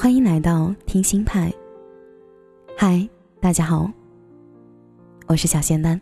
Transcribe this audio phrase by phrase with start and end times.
[0.00, 1.52] 欢迎来到听心派。
[2.76, 3.06] 嗨，
[3.40, 3.90] 大家好，
[5.26, 6.00] 我是小仙丹。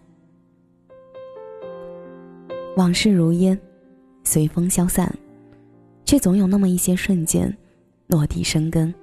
[2.77, 3.59] 往事如烟，
[4.23, 5.11] 随风消散，
[6.05, 7.51] 却总有那么一些瞬间，
[8.09, 8.95] 落地生根，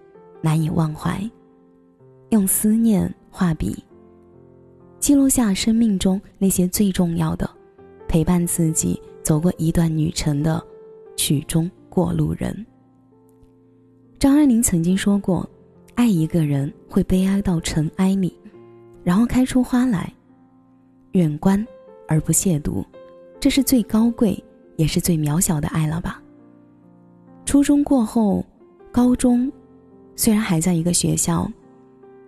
[0.41, 1.19] 难以忘怀。
[2.29, 3.83] 用思念画笔，
[4.99, 7.49] 记录下生命中那些最重要的，
[8.07, 10.63] 陪伴自己走过一段旅程的
[11.17, 12.63] 曲中过路人。
[14.23, 15.45] 张爱玲曾经说过
[15.95, 18.33] ：“爱一个人会悲哀到尘埃里，
[19.03, 20.09] 然后开出花来。
[21.11, 21.67] 远观
[22.07, 22.85] 而不亵渎，
[23.37, 24.41] 这是最高贵
[24.77, 26.23] 也是最渺小的爱了吧？”
[27.43, 28.45] 初中过后，
[28.93, 29.51] 高中
[30.15, 31.45] 虽然还在一个学校，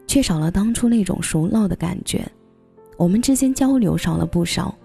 [0.06, 2.30] 却少了当初那种熟络的感觉。
[2.98, 4.76] 我们之间交流少了不少，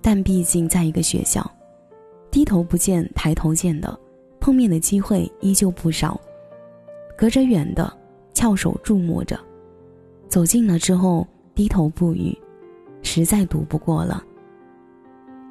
[0.00, 1.46] 但毕竟在一个学校，
[2.30, 4.00] 低头不见抬头见的，
[4.40, 6.18] 碰面的机会依旧不少。
[7.16, 7.90] 隔着远的，
[8.34, 9.36] 翘首注目着；
[10.28, 12.36] 走近了之后，低头不语，
[13.02, 14.22] 实在读不过了。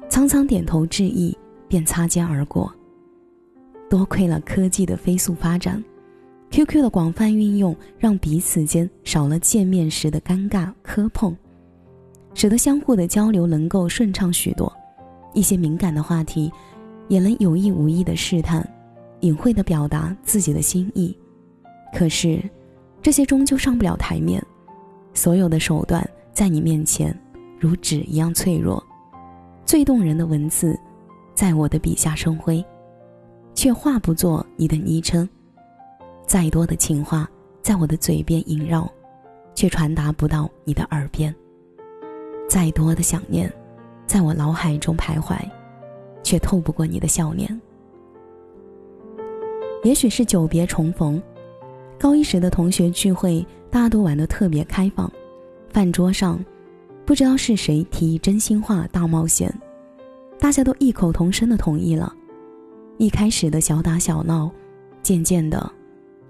[0.08, 1.36] 苍苍点头致意，
[1.66, 2.72] 便擦肩而过。
[3.90, 5.82] 多亏了科技的飞速发展
[6.50, 11.36] ，QQ 的广泛运用，让彼此间少了见面时的尴尬磕碰，
[12.32, 14.72] 使得相互的交流能够顺畅许多。
[15.34, 16.50] 一些敏感的话题，
[17.08, 18.66] 也能有意无意的试探，
[19.20, 21.16] 隐晦的表达自己的心意。
[21.96, 22.38] 可是，
[23.00, 24.42] 这些终究上不了台面。
[25.14, 27.18] 所有的手段在你面前
[27.58, 28.84] 如纸一样脆弱，
[29.64, 30.78] 最动人的文字，
[31.32, 32.62] 在我的笔下生辉，
[33.54, 35.26] 却化不作你的昵称。
[36.26, 37.26] 再多的情话
[37.62, 38.86] 在我的嘴边萦绕，
[39.54, 41.34] 却传达不到你的耳边。
[42.46, 43.50] 再多的想念，
[44.06, 45.34] 在我脑海中徘徊，
[46.22, 47.58] 却透不过你的笑脸。
[49.82, 51.22] 也许是久别重逢。
[51.98, 55.10] 高一时的同学聚会，大家都玩得特别开放。
[55.70, 56.38] 饭桌上，
[57.04, 59.52] 不知道是谁提议真心话大冒险，
[60.38, 62.14] 大家都异口同声的同意了。
[62.98, 64.50] 一开始的小打小闹，
[65.02, 65.70] 渐渐的，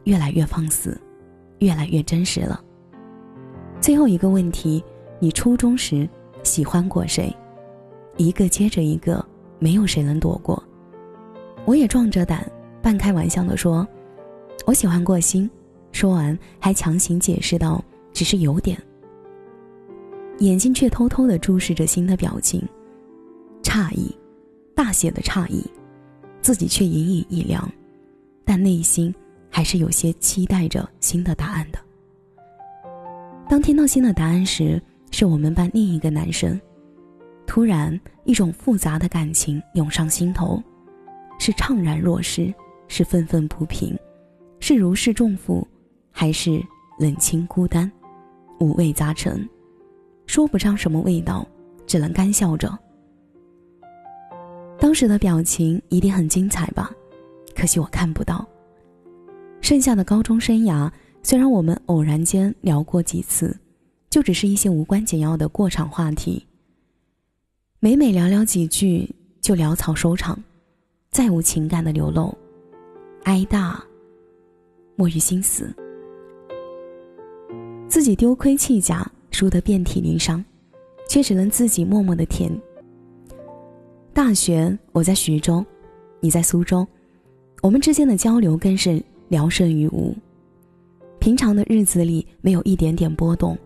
[0.04, 1.00] 越来越放肆，
[1.58, 2.60] 越来越真实了。
[3.80, 4.82] 最后一个问题：
[5.18, 6.08] 你初中时
[6.42, 7.34] 喜欢过谁？
[8.16, 9.24] 一个接着一个，
[9.58, 10.62] 没有谁能躲过。
[11.64, 12.50] 我也壮着胆，
[12.80, 13.86] 半开玩笑的说。
[14.64, 15.48] 我喜欢过心，
[15.92, 18.80] 说完还强行解释道：“只是有点。”
[20.40, 22.62] 眼睛却偷偷的注视着心的表情，
[23.62, 24.14] 诧异，
[24.74, 25.64] 大写的诧异，
[26.42, 27.70] 自己却隐隐一凉，
[28.44, 29.14] 但内心
[29.48, 31.78] 还是有些期待着新的答案的。
[33.48, 36.60] 当听到新的答案时，是我们班另一个男生。
[37.46, 40.60] 突然，一种复杂的感情涌上心头，
[41.38, 42.52] 是怅然若失，
[42.88, 43.96] 是愤愤不平。
[44.68, 45.64] 是如释重负，
[46.10, 46.60] 还是
[46.98, 47.88] 冷清孤单，
[48.58, 49.48] 五味杂陈，
[50.26, 51.46] 说不上什么味道，
[51.86, 52.76] 只能干笑着。
[54.76, 56.90] 当时的表情一定很精彩吧？
[57.54, 58.44] 可惜我看不到。
[59.60, 60.90] 剩下的高中生涯，
[61.22, 63.56] 虽然我们偶然间聊过几次，
[64.10, 66.44] 就只是一些无关紧要的过场话题。
[67.78, 69.08] 每每聊聊几句，
[69.40, 70.36] 就潦草收场，
[71.12, 72.36] 再无情感的流露，
[73.22, 73.80] 挨大。
[74.96, 75.72] 莫于心死，
[77.86, 80.42] 自己丢盔弃甲，输得遍体鳞伤，
[81.06, 82.50] 却只能自己默默的舔。
[84.14, 85.62] 大学我在徐州，
[86.18, 86.86] 你在苏州，
[87.62, 90.16] 我们之间的交流更是聊胜于无。
[91.18, 93.56] 平常的日子里没有一点点波动，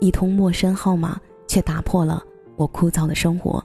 [0.00, 2.22] 一通陌生号码却打破了
[2.56, 3.64] 我枯燥的生活。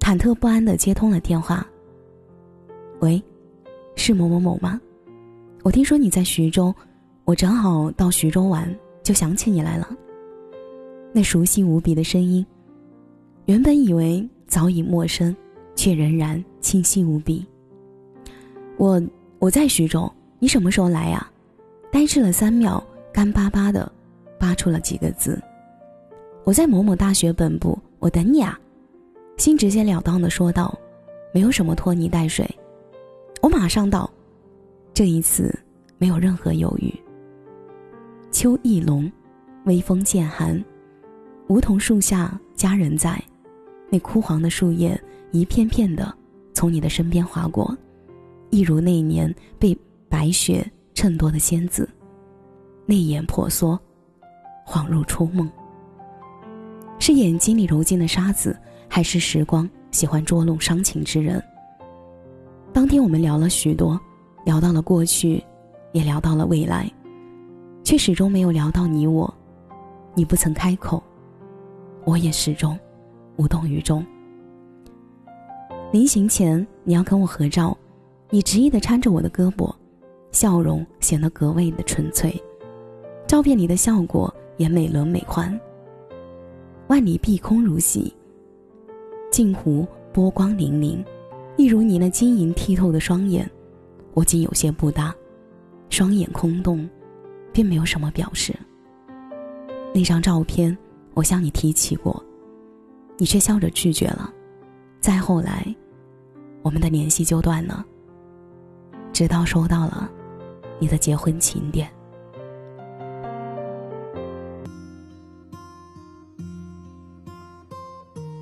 [0.00, 1.66] 忐忑不安的接通了电话。
[3.00, 3.22] 喂，
[3.94, 4.80] 是某某某吗？
[5.64, 6.72] 我听说你在徐州，
[7.24, 8.70] 我正好到徐州玩，
[9.02, 9.88] 就想起你来了。
[11.10, 12.44] 那熟悉无比的声音，
[13.46, 15.34] 原本以为早已陌生，
[15.74, 17.46] 却仍然清晰无比。
[18.76, 19.02] 我
[19.38, 21.26] 我在徐州，你什么时候来呀？
[21.90, 23.90] 呆滞了三秒，干巴巴的
[24.38, 25.40] 扒出了几个字
[26.44, 28.60] ：“我在某某大学本部，我等你啊。”
[29.38, 30.78] 心直截了当的说道
[31.32, 32.46] ：“没有什么拖泥带水，
[33.40, 34.08] 我马上到。”
[34.94, 35.52] 这一次
[35.98, 36.94] 没有任何犹豫。
[38.30, 39.10] 秋意浓，
[39.64, 40.64] 微风渐寒，
[41.48, 43.20] 梧桐树下佳人在，
[43.90, 44.98] 那枯黄的树叶
[45.32, 46.16] 一片片的
[46.52, 47.76] 从你的身边划过，
[48.50, 49.76] 一如那一年被
[50.08, 50.64] 白雪
[50.94, 51.88] 衬托的仙子，
[52.86, 53.76] 泪眼婆娑，
[54.64, 55.50] 恍如初梦。
[57.00, 58.56] 是眼睛里揉进的沙子，
[58.88, 61.42] 还是时光喜欢捉弄伤情之人？
[62.72, 64.00] 当天我们聊了许多。
[64.44, 65.42] 聊到了过去，
[65.92, 66.90] 也聊到了未来，
[67.82, 69.32] 却始终没有聊到你我。
[70.14, 71.02] 你不曾开口，
[72.04, 72.78] 我也始终
[73.36, 74.04] 无动于衷。
[75.90, 77.76] 临行前，你要跟我合照，
[78.28, 79.74] 你执意的搀着我的胳膊，
[80.30, 82.38] 笑容显得格外的纯粹。
[83.26, 85.58] 照片里的效果也美轮美奂。
[86.88, 88.12] 万里碧空如洗，
[89.32, 91.02] 镜湖波光粼粼，
[91.56, 93.50] 一如你那晶莹剔透的双眼。
[94.14, 95.14] 我竟有些不搭，
[95.90, 96.88] 双眼空洞，
[97.52, 98.54] 并没有什么表示。
[99.94, 100.76] 那张照片，
[101.12, 102.24] 我向你提起过，
[103.18, 104.32] 你却笑着拒绝了。
[105.00, 105.74] 再后来。
[106.62, 107.84] 我们的联系就断了，
[109.12, 110.10] 直到收到了
[110.78, 111.86] 你的结婚请柬。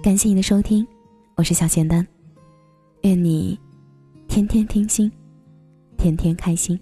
[0.00, 0.86] 感谢你的收听，
[1.34, 2.06] 我是小仙丹，
[3.00, 3.58] 愿你
[4.28, 5.10] 天天听心，
[6.02, 6.76] 天天开心。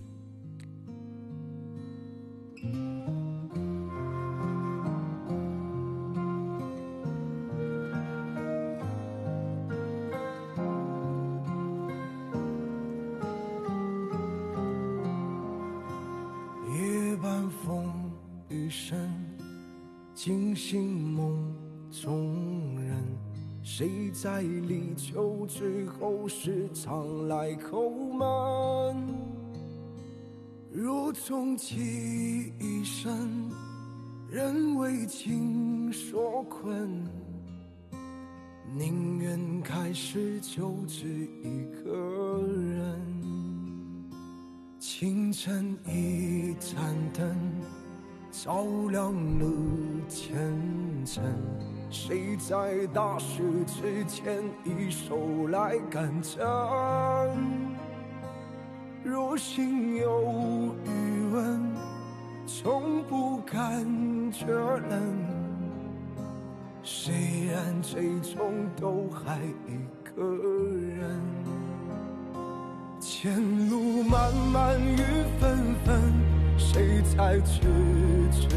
[16.72, 17.92] 夜半风
[18.48, 18.98] 雨声
[20.14, 21.54] 惊醒梦
[21.90, 22.29] 中
[23.80, 28.94] 谁在立秋之后时常来叩门？
[30.70, 33.50] 如终其一生，
[34.28, 37.08] 人为情所困，
[38.76, 41.08] 宁愿开始就只
[41.42, 43.00] 一个人。
[44.78, 47.34] 清晨一盏灯。
[48.30, 48.62] 照
[48.92, 49.46] 亮了
[50.06, 50.56] 前
[51.04, 51.24] 程，
[51.90, 56.38] 谁在大雪之前一手来赶针？
[59.02, 61.60] 若心有余温，
[62.46, 63.84] 从不感
[64.30, 65.18] 觉冷。
[66.84, 67.12] 虽
[67.46, 71.20] 然最终都还一个人，
[73.00, 74.96] 前路漫漫雨
[75.40, 76.12] 纷纷。
[76.56, 77.62] 谁在痴
[78.30, 78.48] 痴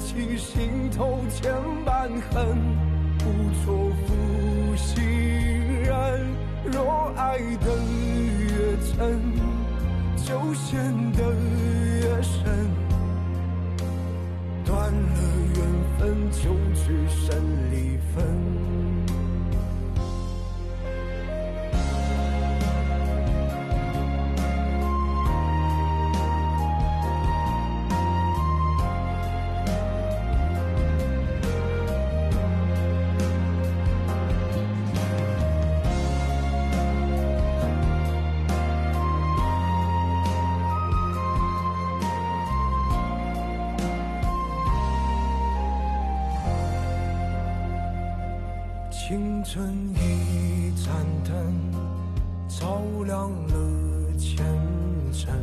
[0.00, 1.52] 起心头千
[1.84, 2.58] 般恨，
[3.18, 3.24] 不
[3.64, 5.04] 做负心
[5.82, 5.90] 人。
[6.64, 7.66] 若爱得
[8.38, 9.20] 越真，
[10.16, 11.22] 就陷得
[12.00, 12.70] 越深。
[14.64, 15.18] 断了
[15.54, 15.58] 缘
[15.98, 16.42] 分，就
[16.74, 17.36] 只剩
[49.10, 51.34] 青春一盏灯，
[52.46, 54.46] 照亮了前
[55.12, 55.34] 程。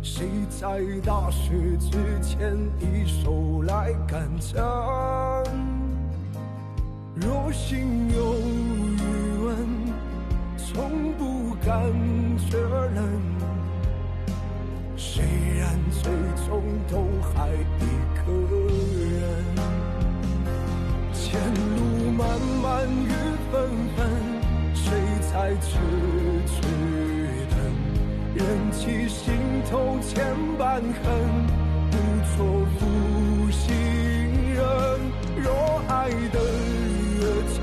[0.00, 4.64] 谁在大雪之前一手来赶针？
[7.14, 8.34] 若心有
[8.96, 9.68] 余温，
[10.56, 11.82] 从不感
[12.48, 13.20] 觉冷。
[14.96, 15.22] 虽
[15.58, 16.10] 然最
[16.46, 17.04] 终都
[17.34, 17.50] 还
[25.60, 25.78] 痴
[26.46, 26.60] 痴
[27.50, 27.56] 等？
[28.34, 28.40] 忍
[28.72, 29.34] 起心
[29.70, 30.90] 头千般恨，
[31.90, 31.94] 不
[32.34, 32.38] 做
[32.78, 32.80] 负
[33.50, 33.64] 心
[34.54, 34.58] 人。
[35.42, 35.46] 若
[35.88, 36.38] 爱得
[37.18, 37.20] 越
[37.52, 37.60] 真，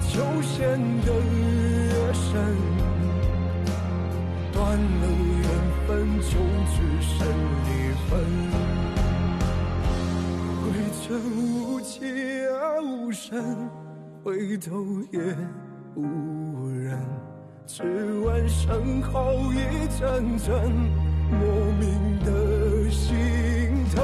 [0.00, 2.26] 就陷得越深。
[4.52, 5.02] 断了
[5.40, 5.42] 缘
[5.86, 5.88] 分，
[6.20, 6.32] 就
[6.74, 7.16] 只剩
[7.64, 7.68] 离
[8.08, 8.10] 分。
[10.62, 10.66] 归
[11.00, 11.06] 程
[11.40, 11.94] 无期
[12.60, 13.26] 而无声。
[14.24, 15.18] 回头也
[15.94, 16.47] 无，
[17.70, 19.58] 只闻身后一
[20.00, 20.72] 阵阵
[21.30, 21.38] 莫
[21.78, 23.06] 名的心
[23.94, 24.02] 疼。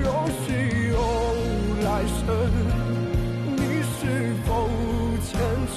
[0.00, 0.96] 若是有
[1.84, 2.24] 来生，
[3.54, 4.48] 你是否
[5.22, 5.76] 虔诚？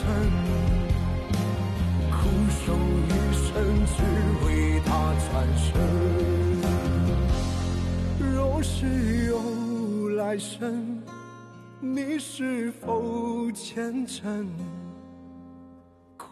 [2.09, 2.15] 苦
[2.63, 2.71] 守
[3.09, 3.51] 一生，
[3.85, 3.99] 只
[4.45, 4.89] 为他
[5.27, 5.67] 转身。
[8.33, 8.71] 若是
[9.27, 9.35] 有
[10.15, 11.03] 来生。
[11.83, 14.47] 你是否虔诚？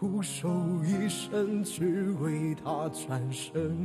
[0.00, 0.48] 苦守
[0.82, 3.76] 一生，只为他转身。